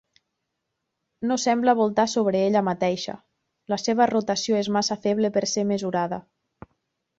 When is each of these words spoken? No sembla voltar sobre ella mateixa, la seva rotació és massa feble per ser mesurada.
No 1.31 1.37
sembla 1.43 1.75
voltar 1.79 2.05
sobre 2.13 2.41
ella 2.47 2.65
mateixa, 2.71 3.15
la 3.75 3.81
seva 3.83 4.09
rotació 4.15 4.61
és 4.65 4.73
massa 4.81 5.01
feble 5.07 5.35
per 5.39 5.47
ser 5.55 5.69
mesurada. 5.77 6.23